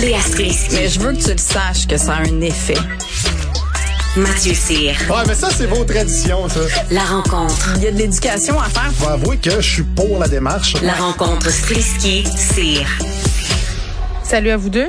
[0.00, 0.74] Léa Strisky.
[0.74, 2.76] Mais je veux que tu le saches que ça a un effet.
[4.16, 4.94] Mathieu Cyr.
[5.08, 6.60] Ouais, mais ça, c'est vos traditions, ça.
[6.90, 7.72] La rencontre.
[7.76, 8.92] Il y a de l'éducation à faire.
[8.92, 10.74] Faut avouer que je suis pour la démarche.
[10.82, 12.86] La rencontre Strisky-Cyr.
[14.22, 14.88] Salut à vous deux.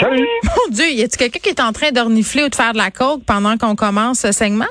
[0.00, 0.26] Salut.
[0.44, 2.90] Mon Dieu, y a-t-il quelqu'un qui est en train d'ornifler ou de faire de la
[2.90, 4.64] coke pendant qu'on commence ce segment?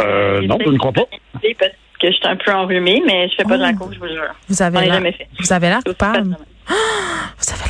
[0.00, 1.06] Euh, non, je ne crois pas.
[1.32, 3.98] Parce que je suis un peu enrhumée, mais je fais pas de la coke, je
[3.98, 4.34] vous jure.
[4.48, 5.02] Vous avez l'air,
[5.40, 6.36] vous avez l'air coupable.
[7.38, 7.68] Vous avez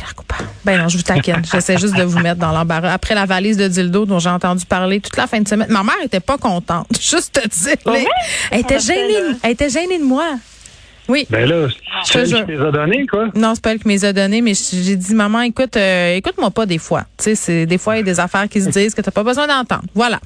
[0.00, 0.47] l'air coupable.
[0.64, 1.42] Ben non, je vous taquine.
[1.50, 2.92] J'essaie juste de vous mettre dans l'embarras.
[2.92, 5.82] Après la valise de dildo dont j'ai entendu parler toute la fin de semaine, ma
[5.82, 6.86] mère était pas contente.
[7.00, 7.76] Juste te dire.
[7.86, 8.06] Ouais?
[8.50, 9.36] Elle était appelle, gênée.
[9.42, 10.24] Elle était gênée de moi.
[11.08, 11.26] Oui.
[11.30, 11.68] Ben là,
[12.04, 13.28] c'est elle qui les a donnés, quoi.
[13.34, 16.16] Non, c'est pas elle qui me les a donnés, mais j'ai dit, maman, écoute, euh,
[16.16, 17.04] écoute-moi pas des fois.
[17.16, 19.10] Tu sais, c'est des fois, il y a des affaires qui se disent que t'as
[19.10, 19.84] pas besoin d'entendre.
[19.94, 20.20] Voilà.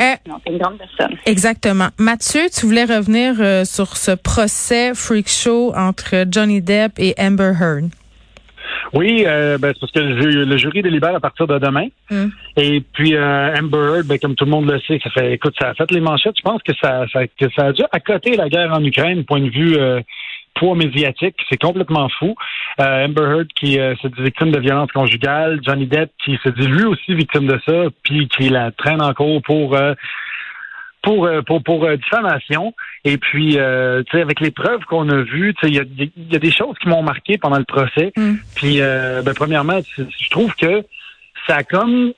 [0.00, 1.16] Euh, Non, c'est une grande personne.
[1.24, 1.88] Exactement.
[1.98, 7.52] Mathieu, tu voulais revenir euh, sur ce procès freak show entre Johnny Depp et Amber
[7.60, 7.88] Heard.
[8.94, 11.88] Oui, euh, ben, c'est parce que le, le jury délibère à partir de demain.
[12.10, 12.26] Mm.
[12.56, 15.54] Et puis euh, Amber Heard, ben, comme tout le monde le sait, ça fait, écoute,
[15.60, 16.36] ça a fait les manchettes.
[16.38, 19.40] Je pense que ça, ça, que ça a dû accoter la guerre en Ukraine, point
[19.40, 20.00] de vue euh,
[20.58, 21.36] poids médiatique.
[21.48, 22.34] C'est complètement fou.
[22.80, 26.48] Euh, Amber Heard qui euh, se dit victime de violence conjugale, Johnny Depp qui se
[26.50, 29.94] dit lui aussi victime de ça, puis qui la traîne en cours pour euh,
[31.02, 32.74] pour euh, pour pour euh, diffamation.
[33.04, 35.80] Et puis euh, tu sais avec les preuves qu'on a vues tu sais il y
[35.80, 35.84] a,
[36.32, 38.12] y a des choses qui m'ont marqué pendant le procès.
[38.16, 38.34] Mm.
[38.56, 40.84] puis euh, ben, premièrement je trouve que
[41.46, 42.12] ça a comme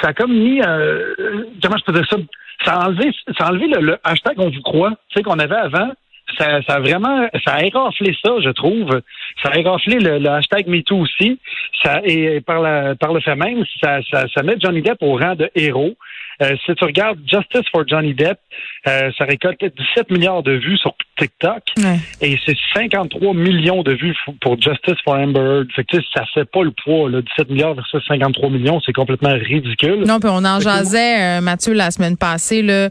[0.00, 1.14] ça a comme mis euh,
[1.62, 2.16] comment je peux dire ça?
[2.64, 5.38] Ça a enlevé ça a enlevé le, le hashtag on vous croit tu sais qu'on
[5.38, 5.90] avait avant.
[6.38, 9.02] Ça, ça a vraiment ça a éraflé ça je trouve.
[9.42, 11.38] Ça a éraflé le, le hashtag MeToo aussi.
[11.82, 15.16] Ça et par la par le fait même ça, ça, ça met Johnny Depp au
[15.16, 15.94] rang de héros
[16.40, 18.38] euh, si tu regardes Justice for Johnny Depp,
[18.86, 21.98] euh, ça récolte 17 milliards de vues sur TikTok Ouais.
[22.20, 25.66] et c'est 53 millions de vues pour Justice for Amber Heard.
[25.74, 27.10] Fait que, ça fait pas le poids.
[27.10, 27.20] Là.
[27.22, 30.04] 17 milliards versus 53 millions, c'est complètement ridicule.
[30.06, 32.64] Non, puis on en jasait, euh, Mathieu, la semaine passée.
[32.68, 32.88] Euh,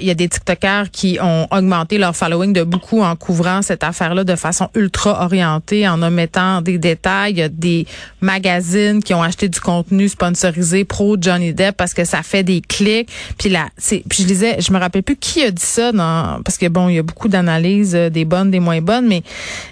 [0.00, 3.84] Il y a des TikTokers qui ont augmenté leur following de beaucoup en couvrant cette
[3.84, 7.32] affaire-là de façon ultra orientée, en omettant des détails.
[7.32, 7.86] Il y a des
[8.20, 12.60] magazines qui ont acheté du contenu sponsorisé pro Johnny Depp parce que ça fait des
[12.78, 16.58] Puis là, puis je disais, je me rappelle plus qui a dit ça dans, parce
[16.58, 19.22] que bon, il y a beaucoup d'analyses, euh, des bonnes, des moins bonnes, mais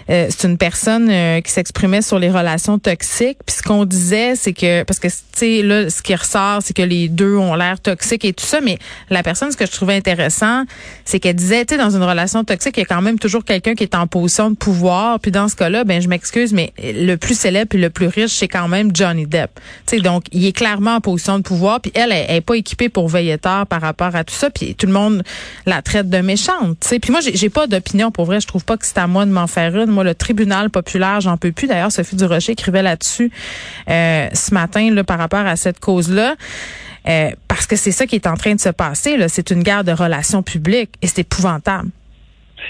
[0.09, 3.37] euh, c'est une personne euh, qui s'exprimait sur les relations toxiques.
[3.45, 6.73] Puis ce qu'on disait, c'est que parce que tu sais là, ce qui ressort, c'est
[6.73, 8.61] que les deux ont l'air toxiques et tout ça.
[8.61, 8.77] Mais
[9.09, 10.63] la personne, ce que je trouvais intéressant,
[11.05, 13.43] c'est qu'elle disait, tu sais, dans une relation toxique, il y a quand même toujours
[13.43, 15.19] quelqu'un qui est en position de pouvoir.
[15.19, 18.31] Puis dans ce cas-là, ben je m'excuse, mais le plus célèbre et le plus riche,
[18.31, 19.51] c'est quand même Johnny Depp.
[19.87, 21.81] Tu sais, donc il est clairement en position de pouvoir.
[21.81, 24.49] Puis elle, elle, elle est pas équipée pour veiller tard par rapport à tout ça.
[24.49, 25.23] Puis tout le monde
[25.65, 26.79] la traite de méchante.
[26.81, 28.39] Tu sais, puis moi, j'ai pas d'opinion pour vrai.
[28.39, 29.89] Je trouve pas que c'est à moi de m'en faire une.
[29.89, 31.67] Moi, le tribunal populaire, j'en peux plus.
[31.67, 33.31] D'ailleurs, Sophie Durocher écrivait là-dessus
[33.89, 36.35] euh, ce matin là, par rapport à cette cause-là.
[37.07, 39.17] Euh, parce que c'est ça qui est en train de se passer.
[39.27, 41.89] C'est une guerre de relations publiques et c'est épouvantable.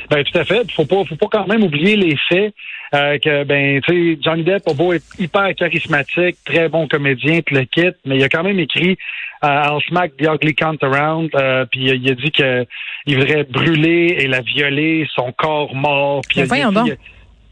[0.10, 0.66] Ben, tout à fait.
[0.72, 2.54] Faut pas, faut pas quand même oublier les faits.
[2.94, 7.42] Euh, que ben tu sais Johnny Depp a beau être hyper charismatique, très bon comédien,
[7.46, 8.98] puis le kit, mais il a quand même écrit
[9.44, 12.66] euh, I'll smack the ugly cunt around, euh, puis il a dit que
[13.06, 16.22] il voudrait brûler et la violer, son corps mort.
[16.30, 16.98] Puis Mais il donc.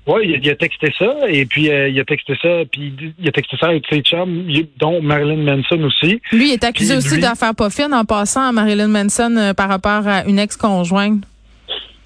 [0.07, 3.31] Oui, il, a- texté ça, et puis euh, il a texté ça, puis il- a
[3.31, 4.47] texté ça avec ses chums,
[4.79, 6.19] dont Marilyn Manson aussi.
[6.31, 9.35] Lui il est accusé Puis aussi lui- d'affaires pas fines en passant à Marilyn Manson
[9.37, 11.23] euh, par rapport à une ex-conjointe.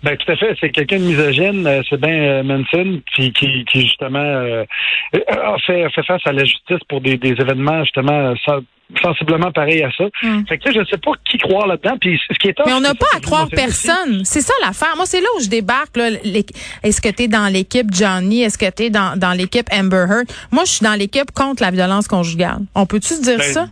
[0.05, 3.65] Ben tout à fait, c'est quelqu'un de misogyne, euh, c'est bien euh, Manson qui, qui,
[3.65, 4.63] qui justement euh,
[5.27, 8.63] a, fait, a fait face à la justice pour des, des événements justement sen-
[9.01, 10.03] sensiblement pareils à ça.
[10.21, 10.45] Mm.
[10.47, 11.97] Fait que je sais pas qui croire là-dedans.
[11.99, 14.23] Puis ce qui est Mais on n'a pas à croire personne.
[14.25, 14.95] C'est ça l'affaire.
[14.95, 15.97] Moi, c'est là où je débarque.
[15.97, 18.43] Est-ce que tu es dans l'équipe Johnny?
[18.43, 20.27] Est-ce que tu es dans, dans l'équipe Amber Heard?
[20.51, 22.59] Moi, je suis dans l'équipe contre la violence conjugale.
[22.75, 23.67] On peut-tu se dire Ben, ça?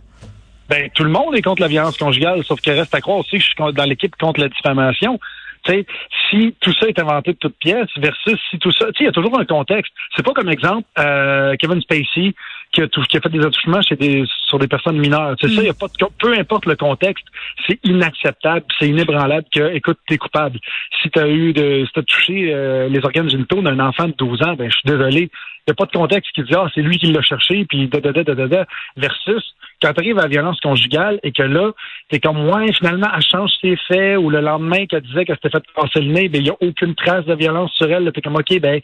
[0.68, 3.36] Ben, tout le monde est contre la violence conjugale, sauf qu'il reste à croire aussi
[3.38, 5.20] que je suis dans l'équipe contre la diffamation.
[5.64, 5.86] Tu sais,
[6.30, 9.12] si tout ça est inventé de toutes pièces versus si tout ça, il y a
[9.12, 9.92] toujours un contexte.
[10.14, 12.34] C'est pas comme exemple euh, Kevin Spacey
[12.72, 15.36] qui a, tou- qui a fait des attouchements chez des, sur des personnes mineures.
[15.40, 17.24] C'est ça, il y a pas de, peu importe le contexte,
[17.66, 20.58] c'est inacceptable, c'est inébranlable que, écoute, t'es coupable.
[21.00, 24.42] Si t'as eu de, si t'as touché euh, les organes génitaux d'un enfant de 12
[24.42, 25.30] ans, ben, je suis désolé.
[25.66, 27.88] Il n'y a pas de contexte qui dit, ah, c'est lui qui l'a cherché, puis
[27.88, 28.66] da, da, da, da, da,
[28.96, 29.54] versus
[29.84, 31.72] quand tu arrives à la violence conjugale et que là,
[32.08, 35.50] t'es comme, ouais, finalement, elle change ses faits, ou le lendemain qu'elle disait qu'elle s'était
[35.50, 38.22] fait casser le nez, ben, il n'y a aucune trace de violence sur elle, t'es
[38.22, 38.80] comme, OK, ben,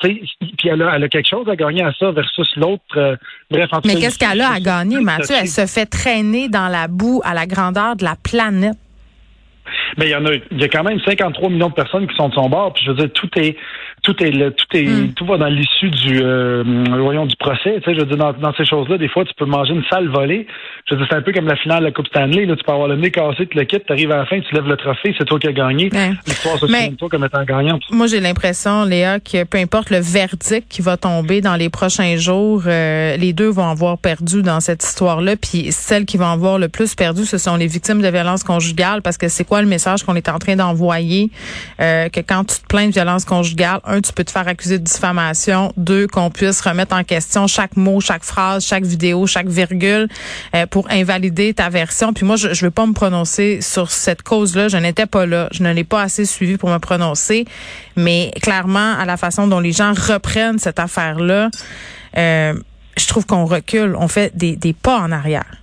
[0.00, 0.30] puis
[0.64, 2.82] elle a, elle a quelque chose à gagner à ça versus l'autre.
[2.96, 3.16] euh,
[3.50, 5.34] bref, en tout Mais qu'est-ce qu'elle a à gagner, Mathieu?
[5.38, 8.76] Elle se fait traîner dans la boue à la grandeur de la planète.
[9.98, 12.16] Mais il y en a, il y a quand même 53 millions de personnes qui
[12.16, 12.72] sont de son bord.
[12.72, 13.56] Puis je veux dire, tout est,
[14.02, 15.12] tout est là, tout est, Mm.
[15.14, 16.62] tout va dans l'issue du, euh,
[17.00, 17.80] voyons, du procès.
[17.80, 19.84] Tu sais, je veux dire, dans, dans ces choses-là, des fois, tu peux manger une
[19.90, 20.46] sale volée.
[20.86, 22.46] Je veux dire, c'est un peu comme la finale de la Coupe Stanley.
[22.46, 24.54] Là, tu peux avoir le nez cassé, tu le quittes, t'arrives à la fin, tu
[24.54, 25.90] lèves le trophée, c'est toi qui as gagné.
[26.26, 27.82] L'histoire se souvient de toi comme étant gagnante.
[27.90, 32.16] Moi, j'ai l'impression, Léa, que peu importe le verdict qui va tomber dans les prochains
[32.16, 35.36] jours, euh, les deux vont avoir perdu dans cette histoire-là.
[35.36, 39.02] Puis celles qui vont avoir le plus perdu, ce sont les victimes de violences conjugales,
[39.02, 41.30] parce que c'est quoi le message qu'on est en train d'envoyer?
[41.80, 44.78] Euh, que quand tu te plains de violence conjugale, un, tu peux te faire accuser
[44.78, 45.72] de diffamation.
[45.76, 50.08] Deux, qu'on puisse remettre en question chaque mot, chaque phrase, chaque vidéo, chaque virgule
[50.54, 52.12] euh, pour invalider ta version.
[52.12, 54.68] Puis moi, je ne veux pas me prononcer sur cette cause-là.
[54.68, 55.48] Je n'étais pas là.
[55.52, 57.44] Je ne l'ai pas assez suivi pour me prononcer.
[57.96, 61.50] Mais clairement, à la façon dont les gens reprennent cette affaire-là,
[62.16, 62.54] euh,
[62.96, 63.94] je trouve qu'on recule.
[63.98, 65.59] On fait des, des pas en arrière.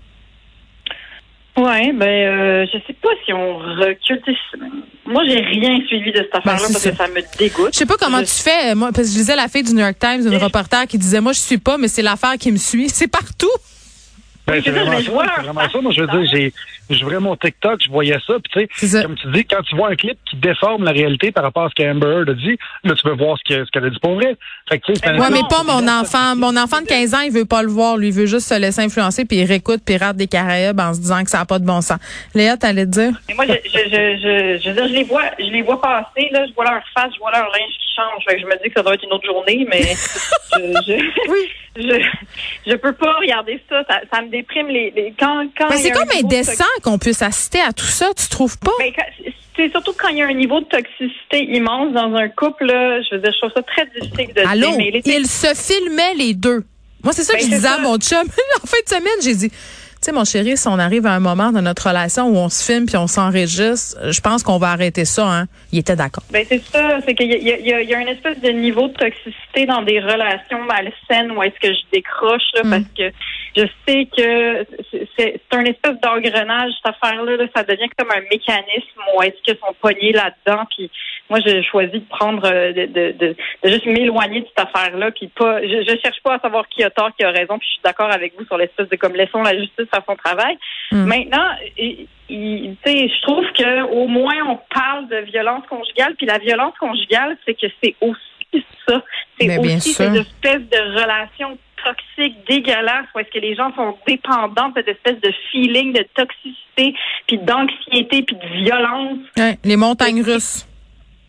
[1.58, 4.22] Ouais, ben euh, je sais pas si on recule.
[5.06, 6.92] Moi, j'ai rien suivi de cette affaire-là Ben, c'est parce ça.
[6.92, 7.70] que ça me dégoûte.
[7.74, 8.76] Je sais pas comment Je- tu fais.
[8.76, 11.20] Moi, parce que je lisais la fille du New York Times, une reporter qui disait,
[11.22, 12.90] moi, je suis pas, mais c'est l'affaire qui me suit.
[12.94, 13.50] C'est partout.
[14.48, 14.92] Ben, c'est vraiment
[15.44, 15.82] vraiment ça.
[15.82, 16.54] Moi, je veux dire, j'ai,
[16.90, 19.04] je mon TikTok, je voyais ça, puis tu C'est sais, ça.
[19.04, 21.70] comme tu dis, quand tu vois un clip qui déforme la réalité par rapport à
[21.70, 24.00] ce qu'Amber Heard a dit, là, tu peux voir ce que- ce qu'elle a dit
[24.00, 24.38] pour vrai.
[24.70, 26.36] Fait que, tu sais, c'est un- Ouais, mais pas mon enfant.
[26.36, 27.98] Mon enfant de 15 ans, il veut pas le voir.
[27.98, 31.00] Lui, il veut juste se laisser influencer puis il réécoute Pirates des Caraïbes en se
[31.02, 32.00] disant que ça n'a pas de bon sens.
[32.34, 33.12] Léa, t'allais te dire?
[33.28, 35.82] Mais moi, je, je, je, je, je, veux dire, je les vois, je les vois
[35.82, 38.24] passer, là, je vois leur face, je vois leur linge qui change.
[38.30, 39.82] Fait que je me dis que ça doit être une autre journée, mais
[40.54, 40.94] je,
[41.76, 43.84] je, je, je peux pas regarder ça.
[43.90, 47.22] Ça, ça me déprime les, les- quand, quand Mais c'est comme de indécent qu'on puisse
[47.22, 48.72] assister à tout ça, tu trouves pas?
[48.80, 52.30] Ben, quand- c'est surtout quand il y a un niveau de toxicité immense dans un
[52.30, 54.70] couple, là, je veux dire, je trouve ça très difficile de Allô?
[54.78, 56.64] Tu sais, Ils se filmaient les deux.
[57.04, 58.20] Moi, c'est ça Ben, que je disais à mon chum.
[58.64, 59.52] en fin de semaine, j'ai dit,
[60.02, 62.64] sais, mon chéri, si on arrive à un moment dans notre relation où on se
[62.64, 65.26] filme puis on s'enregistre, je pense qu'on va arrêter ça.
[65.28, 65.46] Hein.
[65.72, 66.24] Il était d'accord.
[66.32, 69.66] Ben c'est ça, c'est qu'il y y, y a une espèce de niveau de toxicité
[69.66, 72.70] dans des relations malsaines où est-ce que je décroche là, Mm.
[72.70, 73.16] parce que
[73.58, 74.66] je sais que
[75.18, 79.58] c'est- un espèce d'engrenage cette affaire-là, là, ça devient comme un mécanisme où est-ce qu'ils
[79.58, 80.92] sont pognés là-dedans, puis
[81.30, 85.10] moi j'ai choisi de prendre euh, de, de, de, de juste m'éloigner de cette affaire-là,
[85.12, 87.68] puis pas, je, je cherche pas à savoir qui a tort, qui a raison, puis
[87.68, 90.58] je suis d'accord avec vous sur l'espèce de comme laissons la justice faire son travail.
[90.92, 91.06] Mm.
[91.06, 92.08] Maintenant, tu
[92.86, 97.38] sais, je trouve que au moins on parle de violence conjugale, puis la violence conjugale,
[97.46, 99.02] c'est que c'est aussi ça.
[99.40, 100.06] C'est bien aussi sûr.
[100.06, 101.58] cette espèce de relation
[101.88, 106.06] toxique, dégueulasse, où est-ce que les gens sont dépendants de cette espèce de feeling de
[106.16, 106.94] toxicité,
[107.28, 109.20] puis d'anxiété, puis de violence.
[109.38, 110.67] Ouais, les montagnes russes.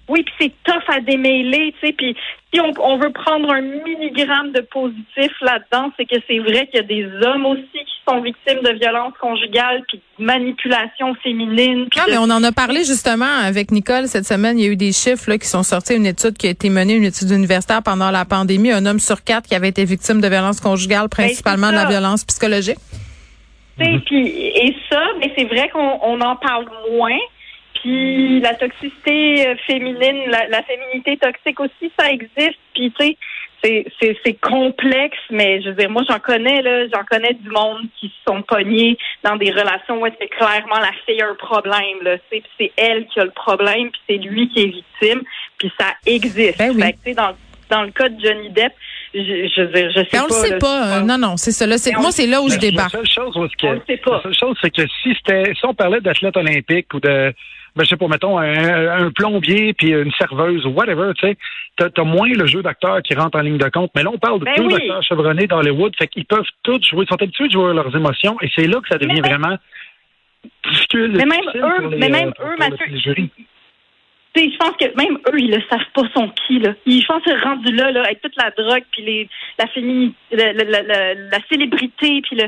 [0.08, 1.92] Oui, puis c'est tough à démêler, tu sais.
[1.92, 2.16] Puis
[2.52, 6.76] si on, on veut prendre un milligramme de positif là-dedans, c'est que c'est vrai qu'il
[6.76, 11.80] y a des hommes aussi qui sont victimes de violences conjugales, puis de manipulation féminine.
[11.94, 14.58] Non, de- mais on en a parlé justement avec Nicole cette semaine.
[14.58, 16.70] Il y a eu des chiffres là, qui sont sortis, une étude qui a été
[16.70, 18.72] menée, une étude universitaire pendant la pandémie.
[18.72, 22.24] Un homme sur quatre qui avait été victime de violences conjugales, principalement de la violence
[22.24, 22.78] psychologique.
[24.06, 27.16] Puis et ça, mais c'est vrai qu'on on en parle moins.
[27.82, 32.58] Puis la toxicité euh, féminine, la, la féminité toxique aussi, ça existe.
[32.74, 33.16] Puis tu sais,
[33.62, 37.48] c'est c'est c'est complexe, mais je veux dire, moi j'en connais là, j'en connais du
[37.50, 41.34] monde qui se sont pognés dans des relations où c'est clairement la fille a un
[41.34, 44.62] problème là, tu sais, puis c'est elle qui a le problème, puis c'est lui qui
[44.62, 45.22] est victime,
[45.58, 46.58] puis ça existe.
[46.58, 46.82] Ben oui.
[46.82, 47.34] Fait que, tu sais, dans
[47.70, 48.72] dans le cas de Johnny Depp,
[49.12, 50.34] je, je veux dire, je sais Ben, on pas.
[50.36, 50.84] le sait là, pas.
[50.86, 51.66] c'est euh, non, non, c'est ça.
[51.66, 52.94] Là, c'est, Mais on- moi, c'est là où je débarque.
[52.94, 54.16] La seule chose, où est-ce que- On le sait pas.
[54.16, 57.34] la seule chose, c'est que si c'était, si on parlait d'athlète olympique ou de,
[57.78, 61.36] ben, je sais pas, mettons, un, un plombier puis une serveuse ou whatever, tu sais,
[61.76, 63.90] t'as, moins le jeu d'acteurs qui rentre en ligne de compte.
[63.94, 64.74] Mais là, on parle de Ben deux oui.
[64.74, 68.36] acteurs chevronnés d'Hollywood, fait qu'ils peuvent tous jouer, ils sont habitués de jouer leurs émotions
[68.42, 69.56] et c'est là que ça devient Mais- vraiment
[70.64, 71.12] difficile.
[71.16, 73.28] Mais même eux, les, mais même euh, pour- eux, pour Mathieu,
[74.36, 76.74] je pense que même eux, ils le savent pas son qui, là.
[76.86, 80.14] Ils, je pense que rendu là, là, avec toute la drogue, puis les, la féminité,
[80.30, 82.44] la, la, la, la- la célébrité, puis le,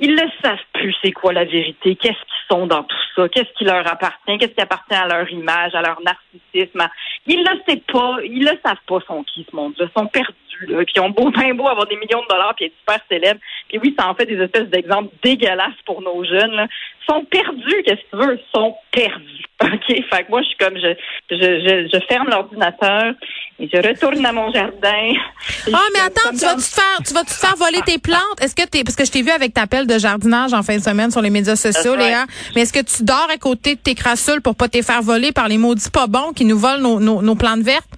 [0.00, 3.52] ils le savent plus c'est quoi la vérité, qu'est-ce qu'ils sont dans tout ça, qu'est-ce
[3.56, 6.88] qui leur appartient, qu'est-ce qui appartient à leur image, à leur narcissisme?
[7.26, 9.86] Ils le savent pas, ils le savent pas son qui, ce monde-là.
[9.96, 10.84] Sont perdus, là.
[10.84, 13.40] Puis ils ont beau, bien beau avoir des millions de dollars, puis être super célèbres.
[13.68, 16.66] Puis oui, ça en fait des espèces d'exemples dégueulasses pour nos jeunes, là.
[17.02, 18.34] Ils sont perdus, qu'est-ce que tu veux?
[18.34, 19.37] Ils sont perdus.
[19.62, 19.86] OK?
[19.88, 20.94] Fait que moi, je suis comme, je,
[21.30, 23.14] je, je, je ferme l'ordinateur
[23.58, 25.12] et je retourne à mon jardin.
[25.72, 28.40] Ah, mais attends, tu vas te faire, tu vas te faire voler tes plantes?
[28.40, 30.76] Est-ce que t'es, parce que je t'ai vu avec ta pelle de jardinage en fin
[30.76, 32.06] de semaine sur les médias sociaux, right.
[32.06, 32.26] Léa.
[32.54, 35.32] Mais est-ce que tu dors à côté de tes crassules pour pas te faire voler
[35.32, 37.88] par les maudits pas bons qui nous volent nos, nos, nos plantes vertes?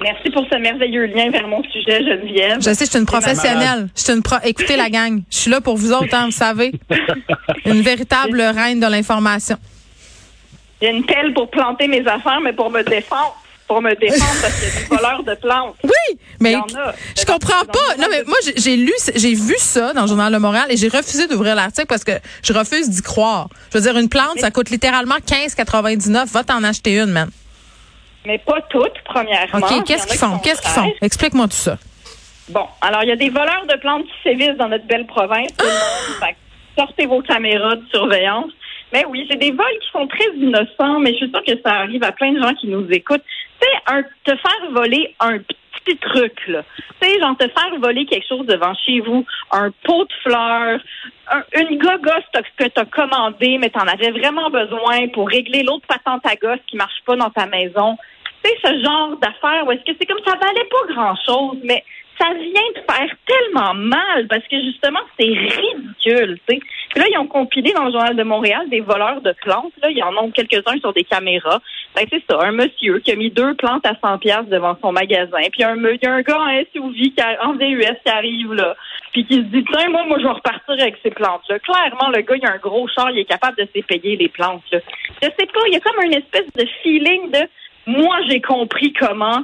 [0.00, 2.56] Merci pour ce merveilleux lien vers mon sujet, Geneviève.
[2.60, 3.88] Je sais, je suis une professionnelle.
[3.96, 5.22] Je suis une pro, écoutez la gang.
[5.30, 6.72] Je suis là pour vous autres, hein, vous savez.
[7.66, 9.56] Une véritable reine de l'information.
[10.82, 13.36] J'ai une pelle pour planter mes affaires, mais pour me défendre.
[13.68, 15.76] pour me défendre parce qu'il y a des voleurs de plantes.
[15.84, 16.94] Oui, mais Il y a.
[17.18, 17.96] je comprends pas.
[17.98, 20.88] Non, mais moi, j'ai- lu, j'ai vu ça dans le Journal de Montréal et j'ai
[20.88, 22.12] refusé d'ouvrir l'article parce que
[22.42, 23.48] je refuse d'y croire.
[23.72, 26.26] Je veux dire, une plante, ça coûte littéralement 15,99.
[26.32, 27.30] Va t'en acheter une, man.
[28.26, 29.58] Mais pas toutes, premièrement.
[29.66, 30.38] OK, Il y qu'est-ce a qu'ils qui font?
[30.40, 30.92] Qu'est-ce qu'ils font?
[31.00, 31.78] Explique-moi tout ça.
[32.50, 35.48] Bon, alors il y a des voleurs de plantes qui sévissent dans notre belle province.
[35.56, 35.64] que
[36.76, 38.50] sortez vos caméras de surveillance.
[38.92, 41.76] Mais oui, c'est des vols qui sont très innocents, mais je suis sûre que ça
[41.80, 43.24] arrive à plein de gens qui nous écoutent.
[43.60, 46.62] Tu sais, te faire voler un petit truc, là.
[47.00, 50.80] Tu sais, genre te faire voler quelque chose devant chez vous, un pot de fleurs,
[51.30, 55.28] un- une gogosse t'as- que tu as commandée, mais tu en avais vraiment besoin pour
[55.28, 57.96] régler l'autre patente à gosse qui marche pas dans ta maison.
[58.44, 61.82] Tu sais, ce genre d'affaires où est-ce que c'est comme ça valait pas grand-chose, mais
[62.18, 66.60] ça vient de faire tellement mal parce que justement, c'est ridicule, tu sais.
[66.90, 69.72] Puis là, ils ont compilé dans le Journal de Montréal des voleurs de plantes.
[69.82, 71.60] Là, ils en ont quelques-uns sur des caméras.
[71.94, 74.92] Que c'est ça, un monsieur qui a mis deux plantes à 100 pièces devant son
[74.92, 75.38] magasin.
[75.52, 78.52] Puis un, il y a un gars en SUV, qui a- en VUS qui arrive
[78.54, 78.74] là.
[79.12, 81.58] Puis qui se dit, tiens, moi, moi, je vais repartir avec ces plantes-là.
[81.60, 84.62] Clairement, le gars, il a un gros char, il est capable de s'épayer les plantes,
[84.72, 84.78] là.
[85.22, 87.40] Je sais pas, il y a comme une espèce de feeling de,
[87.86, 89.42] moi, j'ai compris comment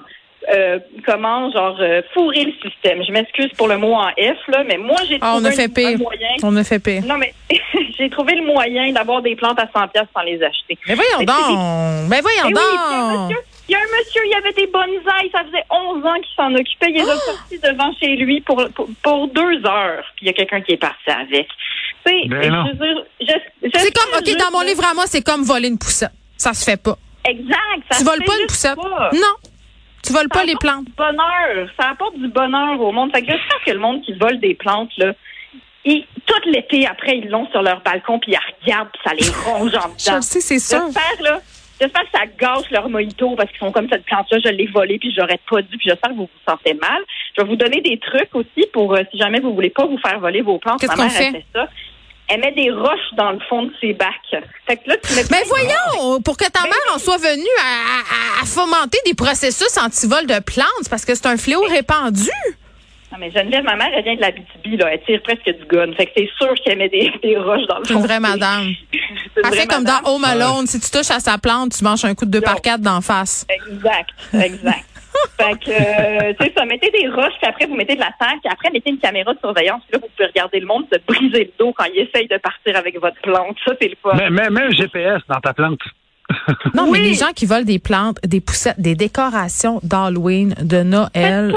[0.54, 3.02] euh, comment genre euh, fourrer le système.
[3.06, 5.52] Je m'excuse pour le mot en F là, mais moi j'ai Ah, on trouvé a
[5.52, 6.28] fait un- moyen.
[6.42, 7.02] On a fait pire.
[7.04, 7.34] Non mais
[7.98, 10.78] j'ai trouvé le moyen d'avoir des plantes à 100 pièces sans les acheter.
[10.86, 11.36] Mais voyons Mais donc.
[11.46, 13.28] c'est Mais voyons oui, puis il y a un donc.
[13.30, 16.14] monsieur- il y a un monsieur, il y avait des bonsaïs, ça faisait 11 ans
[16.14, 17.18] qu'il s'en occupait, il les a Ah!
[17.18, 20.72] sortis devant chez lui pour, pour, pour deux heures, puis il y a quelqu'un qui
[20.72, 21.48] est parti avec.
[22.06, 22.64] Tu sais, Ben non.
[22.64, 25.42] je veux dire, je- je C'est comme, OK, dans mon livre à moi, c'est comme
[25.42, 26.12] voler une poussette.
[26.38, 26.96] Ça se fait pas.
[27.26, 27.82] Exact.
[27.90, 28.76] ça Tu se voles fait pas une poussette.
[28.76, 29.10] pas.
[29.12, 29.34] Non.
[30.02, 30.84] Tu voles Ça pas les plantes.
[30.86, 31.68] du bonheur.
[31.78, 33.10] Ça apporte du bonheur au monde.
[33.12, 35.12] Fait que j'espère que le monde qui vole des plantes, là,
[35.84, 39.28] ils- tout l'été, après, ils l'ont sur leur balcon, puis ils regardent, puis ça les
[39.50, 40.16] ronge en Je dedans.
[40.16, 40.82] le sais, c'est ça.
[40.86, 41.40] J'espère, là,
[41.80, 44.98] j'espère que ça gâche leur mojito parce qu'ils sont comme cette plante-là, je l'ai volée,
[44.98, 47.02] puis j'aurais pas dû, puis j'espère que vous vous sentez mal.
[47.36, 49.98] Je vais vous donner des trucs aussi pour, euh, si jamais vous voulez pas vous
[49.98, 50.80] faire voler vos plantes.
[50.80, 51.30] Qu'est-ce Ma qu'on fait?
[51.32, 51.68] fait ça.
[52.28, 54.10] Elle met des roches dans le fond de ses bacs.
[54.66, 57.42] Fait que là, tu mets Mais voyons, pour que ta Ben mère en soit venue
[57.58, 61.62] à, à- à fomenter des processus anti-vol de plantes, c'est parce que c'est un fléau
[61.62, 62.28] répandu.
[63.10, 64.92] Non, mais Geneviève, ma mère, elle vient de la BTB, là.
[64.92, 65.90] Elle tire presque du gun.
[65.96, 68.00] Fait que c'est sûr qu'elle met des, des roches dans le C'est fond.
[68.00, 68.66] une vraie madame.
[68.92, 69.06] C'est une
[69.36, 70.02] Elle vraie fait comme madame.
[70.04, 70.66] dans Home Alone.
[70.66, 73.00] Si tu touches à sa plante, tu manges un coup de deux par quatre d'en
[73.00, 73.46] face.
[73.48, 74.84] Exact, exact.
[75.38, 78.36] Fait que, euh, c'est ça, mettez des roches, puis après, vous mettez de la terre,
[78.42, 80.98] puis après, mettez une caméra de surveillance, puis là, vous pouvez regarder le monde se
[81.06, 83.56] briser le dos quand il essaye de partir avec votre plante.
[83.64, 84.12] Ça, c'est le fun.
[84.16, 85.80] Mais, mais, mets un GPS dans ta plante.
[86.74, 86.90] Non, Oui.
[86.92, 91.54] mais les gens qui volent des plantes, des poussettes, des décorations d'Halloween, de Noël,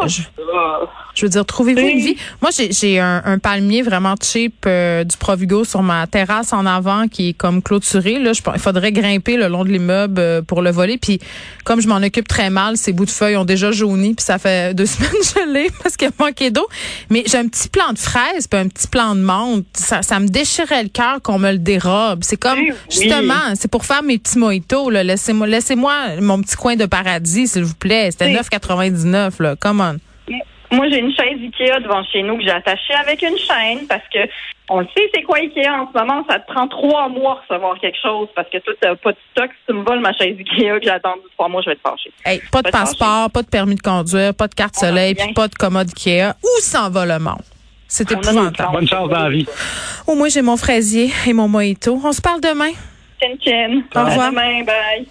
[1.13, 1.91] je, veux dire, trouvez-vous Oui.
[1.91, 2.15] une vie?
[2.41, 7.07] Moi, j'ai un, un palmier vraiment cheap euh, du Provigo sur ma terrasse en avant
[7.09, 8.17] qui est comme clôturé.
[8.19, 10.97] Là, je, il faudrait grimper le long de l'immeuble euh, pour le voler.
[10.97, 11.19] Puis,
[11.65, 14.13] comme je m'en occupe très mal, ces bouts de feuilles ont déjà jauni.
[14.13, 16.67] Puis ça fait deux semaines que je l'ai parce qu'il a manqué d'eau.
[17.09, 19.65] Mais j'ai un petit plant de fraise puis un petit plant de menthe.
[19.73, 22.19] Ça, ça me déchirait le cœur qu'on me le dérobe.
[22.23, 22.75] C'est comme, Oui, oui.
[22.89, 24.60] justement, c'est pour faire mes petits mojitos.
[24.89, 25.03] Là.
[25.03, 28.11] Laissez-moi laissez-moi mon petit coin de paradis, s'il vous plaît.
[28.11, 28.35] C'était Oui.
[28.35, 29.41] 9,99.
[29.41, 29.55] là.
[29.55, 29.97] Come on.
[30.73, 34.03] Moi, j'ai une chaise Ikea devant chez nous que j'ai attachée avec une chaîne parce
[34.13, 34.19] que
[34.69, 36.23] on le sait, c'est quoi Ikea en ce moment?
[36.29, 39.17] Ça te prend trois mois de recevoir quelque chose parce que toi, t'as pas de
[39.31, 39.49] stock.
[39.51, 41.81] Si tu me voles ma chaise Ikea que j'ai attendu trois mois, je vais te
[41.81, 42.13] fâcher.
[42.23, 44.85] Hey, pas de Pas de passeport, pas de permis de conduire, pas de carte On
[44.87, 46.35] soleil, puis pas de commode Ikea.
[46.41, 47.41] Où s'en va le monde?
[47.89, 48.71] C'est épouvantable.
[48.71, 49.45] Bonne chance dans la vie.
[50.07, 51.99] Au moins, j'ai mon fraisier et mon mojito.
[52.01, 52.71] On se parle demain.
[53.95, 54.27] Au revoir.
[54.27, 55.05] À demain, bye.